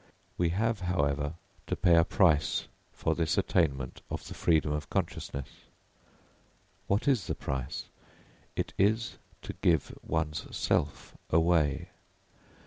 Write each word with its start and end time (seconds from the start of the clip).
We 0.35 0.49
have, 0.49 0.79
however, 0.79 1.35
to 1.67 1.75
pay 1.75 1.95
a 1.95 2.03
price 2.03 2.65
for 2.91 3.13
this 3.13 3.37
attainment 3.37 4.01
of 4.09 4.27
the 4.27 4.33
freedom 4.33 4.71
of 4.71 4.89
consciousness. 4.89 5.45
What 6.87 7.07
is 7.07 7.27
the 7.27 7.35
price? 7.35 7.85
It 8.55 8.73
is 8.79 9.19
to 9.43 9.53
give 9.61 9.95
one's 10.01 10.47
self 10.57 11.15
away. 11.29 11.89